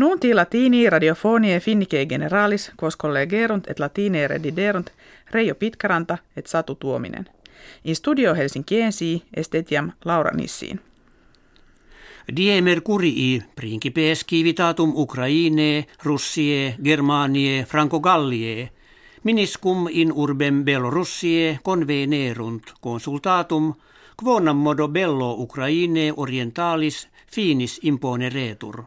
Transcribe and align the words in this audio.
Nunti 0.00 0.34
latini 0.34 0.90
radiofonie 0.90 1.60
finnike 1.60 2.06
generalis 2.06 2.72
quos 2.82 2.96
collegerunt 2.96 3.66
et 3.70 3.78
latine 3.78 4.28
rediderunt 4.28 4.90
Reijo 5.30 5.54
Pitkaranta 5.54 6.18
et 6.36 6.46
Satu 6.46 6.74
Tuominen. 6.74 7.26
In 7.84 7.96
studio 7.96 8.34
Helsinkiensi 8.34 9.22
estetiam 9.36 9.92
Laura 10.04 10.30
Nissiin. 10.30 10.80
Die 12.36 12.62
Mercurii 12.62 13.42
principes 13.56 14.24
civitatum 14.30 14.92
Ukraine, 14.94 15.84
Russie, 16.04 16.74
Germanie, 16.84 17.64
Franco-Gallie, 17.64 18.70
miniscum 19.24 19.86
in 19.90 20.12
urbem 20.12 20.64
Belorussie 20.64 21.58
convenerunt 21.64 22.62
consultatum 22.80 23.74
quonam 24.24 24.56
modo 24.56 24.88
bello 24.88 25.32
Ukraine 25.32 26.12
orientalis 26.16 27.08
finis 27.32 27.80
imponeretur. 27.82 28.84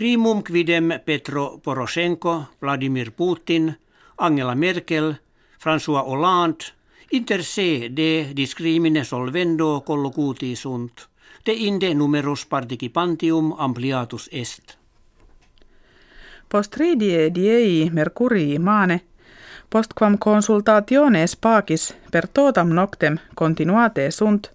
Primum 0.00 0.42
quidem 0.42 0.88
Petro 1.04 1.58
Poroshenko, 1.62 2.48
Vladimir 2.60 3.12
Putin, 3.12 3.78
Angela 4.16 4.54
Merkel, 4.54 5.20
François 5.58 6.04
Hollande, 6.06 6.64
inter 7.10 7.42
se 7.42 7.88
de 7.92 8.30
discrimine 8.32 9.02
solvendo 9.02 9.82
collocuti 9.84 10.54
sunt, 10.54 11.08
de 11.44 11.52
inde 11.52 11.92
numerus 11.94 12.46
participantium 12.46 13.54
ampliatus 13.58 14.28
est. 14.30 14.78
Postridie 16.48 17.28
diei 17.28 17.90
mercurii 17.92 18.58
mane, 18.58 19.04
postquam 19.68 20.16
consultationes 20.16 21.36
pacis 21.36 21.94
per 22.10 22.26
totam 22.26 22.68
noctem 22.68 23.20
continuate 23.34 24.10
sunt, 24.10 24.54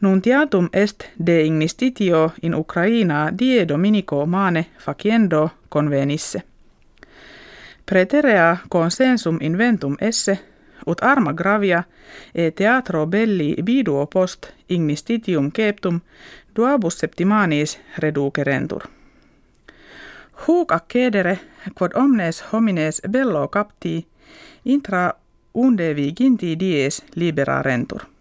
nuntiatum 0.00 0.68
est 0.72 1.04
de 1.26 1.42
ignistitio 1.42 2.32
in 2.42 2.54
Ukraina 2.54 3.32
die 3.38 3.68
dominico 3.68 4.26
mane 4.26 4.66
faciendo 4.78 5.50
convenisse. 5.68 6.42
Preterea 7.86 8.56
consensum 8.68 9.38
inventum 9.40 9.96
esse, 10.00 10.38
ut 10.86 11.02
arma 11.02 11.32
gravia 11.32 11.82
e 12.34 12.50
teatro 12.50 13.06
belli 13.06 13.56
biduo 13.64 14.06
post 14.06 14.46
ignistitium 14.68 15.50
ceptum 15.52 16.00
duabus 16.56 16.98
septimanis 16.98 17.78
reducerentur. 17.98 18.82
Huc 20.46 20.72
accedere 20.72 21.38
quod 21.74 21.90
omnes 21.94 22.44
homines 22.52 23.02
bello 23.10 23.48
capti 23.48 24.06
intra 24.64 25.12
undevi 25.54 26.12
ginti 26.12 26.56
dies 26.58 27.02
liberarentur. 27.14 28.11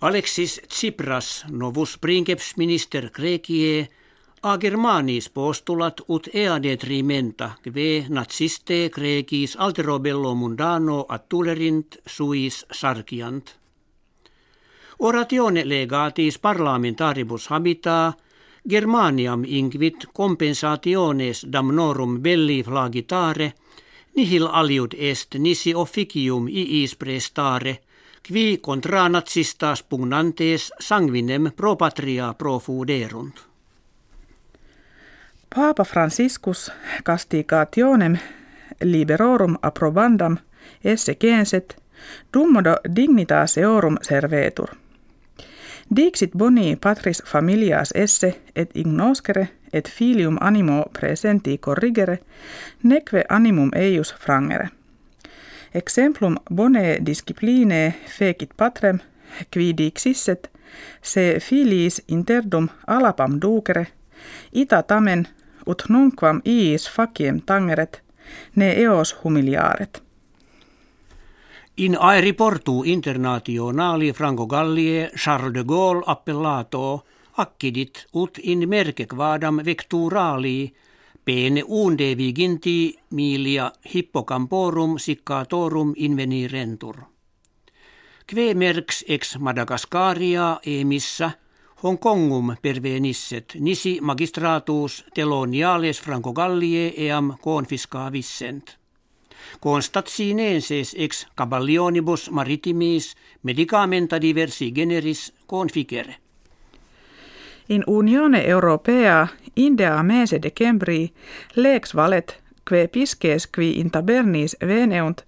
Alexis 0.00 0.60
Tsipras 0.68 1.44
novus 1.48 1.98
princeps 1.98 2.56
minister 2.56 3.10
Grekie 3.10 3.88
a 4.42 4.58
Germanis 4.58 5.30
postulat 5.30 6.00
ut 6.08 6.28
ea 6.34 6.58
detrimenta 6.62 7.50
kve 7.62 8.04
naziste 8.08 8.90
Grekis 8.92 9.56
altero 9.56 9.98
bello 9.98 10.34
mundano 10.34 11.06
attulerint 11.08 11.96
suis 12.06 12.66
sarkiant. 12.72 13.56
Oratione 14.98 15.64
legatis 15.64 16.38
parlamentaribus 16.38 17.48
habita 17.48 18.12
Germaniam 18.68 19.44
inquit 19.44 20.06
compensationes 20.12 21.46
damnorum 21.52 22.20
belli 22.20 22.62
flagitare 22.62 23.52
nihil 24.16 24.46
aliud 24.46 24.94
est 24.98 25.34
nisi 25.38 25.74
officium 25.74 26.48
iis 26.48 26.96
prestare 26.96 27.78
qui 28.26 28.58
contra 28.58 29.08
nazistas 29.08 29.82
pugnantes 29.82 30.72
sanguinem 30.80 31.52
pro 31.56 31.76
patria 31.76 32.34
profuderunt. 32.38 33.34
Paapa 35.54 35.84
Franciscus 35.84 36.72
castigationem 37.04 38.18
liberorum 38.82 39.56
approbandam 39.62 40.36
esse 40.84 41.14
censet 41.14 41.76
dummodo 42.32 42.76
dignitas 42.96 43.58
eorum 43.58 43.96
servetur. 44.02 44.68
Dixit 45.96 46.30
boni 46.38 46.76
patris 46.76 47.22
familias 47.26 47.92
esse 47.94 48.40
et 48.56 48.70
ignoscere 48.74 49.48
et 49.72 49.90
filium 49.90 50.36
animo 50.40 50.84
presenti 51.00 51.58
corrigere, 51.58 52.18
neque 52.82 53.24
animum 53.28 53.70
eius 53.74 54.14
frangere. 54.14 54.68
Exemplum 55.76 56.38
bone 56.50 56.98
discipline 57.06 57.94
fecit 58.06 58.54
patrem, 58.56 58.98
qui 59.50 59.74
dixisset, 59.76 60.48
se 61.02 61.36
filiis 61.40 62.00
interdum 62.08 62.68
alapam 62.86 63.36
ducere, 63.42 63.84
ita 64.52 64.80
tamen 64.82 65.26
ut 65.66 65.84
nunquam 65.92 66.40
iis 66.48 66.88
faciem 66.88 67.42
tangeret, 67.44 68.00
ne 68.56 68.70
eos 68.86 69.12
humiliaret. 69.20 70.00
In 71.84 71.98
aeriportu 72.00 72.82
internationali 72.84 74.12
Franco 74.12 74.46
Gallie 74.46 75.10
Charles 75.14 75.52
de 75.52 75.64
Gaulle 75.64 76.02
appellato 76.06 77.04
accidit 77.36 78.06
ut 78.14 78.38
in 78.38 78.64
merke 78.68 79.04
quadam 79.06 79.60
vecturali 79.64 80.72
pene 81.26 81.62
unde 81.66 82.14
viginti 82.16 82.98
milia 83.10 83.72
hippocamporum 83.94 84.96
siccatorum 84.98 85.92
invenirentur. 85.96 86.96
Kve 88.26 88.54
merks 88.54 89.04
ex 89.08 89.36
Madagascaria 89.38 90.60
emissa 90.66 91.30
Hongkongum 91.82 92.56
pervenisset 92.62 93.56
nisi 93.60 93.98
magistratus 94.00 95.04
teloniales 95.14 96.00
Franco 96.00 96.32
Gallie 96.32 96.92
eam 96.96 97.34
confiscavissent. 97.42 98.76
Constatinenses 99.60 100.94
ex 100.98 101.26
caballionibus 101.36 102.30
maritimis 102.30 103.14
medicamenta 103.42 104.20
diversi 104.20 104.72
generis 104.72 105.32
conficere. 105.46 106.25
In 107.68 107.84
Unione 107.86 108.48
Europea 108.48 109.28
Indea 109.56 110.02
mese 110.02 110.42
decembri 110.42 111.12
lex 111.56 111.94
valet 111.94 112.42
que 112.68 112.88
pisces 112.88 113.46
qui 113.46 113.80
in 113.80 113.90
tabernis 113.90 114.56
veneunt 114.66 115.22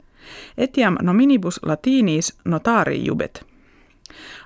etiam 0.59 0.97
nominibus 1.03 1.61
latinis 1.63 2.39
notari 2.45 3.05
jubet. 3.07 3.45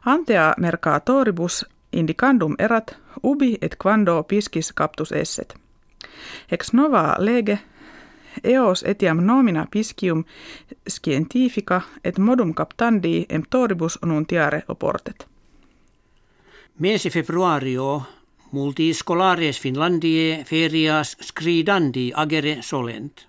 Antea 0.04 0.54
mercatoribus 0.58 1.66
indicandum 1.92 2.54
erat 2.58 2.96
ubi 3.22 3.58
et 3.62 3.76
quando 3.82 4.22
piscis 4.22 4.72
captus 4.72 5.12
esset. 5.12 5.54
Ex 6.50 6.72
nova 6.72 7.14
lege 7.18 7.58
eos 8.44 8.84
etiam 8.88 9.26
nomina 9.26 9.66
piscium 9.70 10.24
scientifica 10.88 11.80
et 12.04 12.18
modum 12.18 12.54
captandi 12.54 13.26
emptoribus 13.28 13.98
nuntiare 14.06 14.62
oportet. 14.68 15.31
Mese 16.78 17.10
februario 17.10 18.06
multi 18.50 18.94
scolares 18.94 19.58
Finlandie 19.60 20.42
ferias 20.44 21.16
scridandi 21.20 22.12
agere 22.16 22.62
solent. 22.62 23.26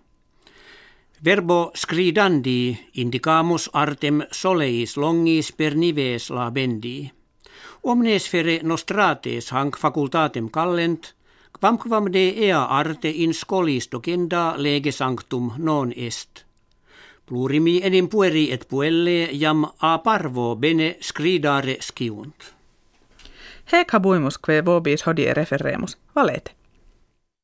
Verbo 1.19 1.71
scridandi 1.75 2.77
indicamus 2.93 3.69
artem 3.73 4.23
soleis 4.31 4.95
longis 4.95 5.51
per 5.51 5.75
nives 5.75 6.29
labendi. 6.29 7.11
Omnes 7.83 8.29
fere 8.29 8.61
nostrates 8.63 9.51
hanc 9.51 9.75
facultatem 9.77 10.49
callent, 10.49 11.11
quamquam 11.59 12.11
de 12.11 12.47
ea 12.47 12.63
arte 12.63 13.09
in 13.09 13.33
scholis 13.33 13.89
docenda 13.91 14.55
lege 14.57 14.91
sanctum 14.91 15.53
non 15.57 15.91
est. 15.95 16.45
Plurimi 17.25 17.81
enim 17.83 18.07
pueri 18.07 18.51
et 18.51 18.67
puelle 18.69 19.35
jam 19.35 19.67
a 19.79 19.97
parvo 19.99 20.55
bene 20.55 20.95
scridare 21.01 21.81
sciunt. 21.81 22.62
Hec 23.71 23.93
habuimus 23.93 24.37
que 24.37 24.61
vobis 24.65 25.07
hodie 25.07 25.33
referemus, 25.33 25.97
valete. 26.15 26.55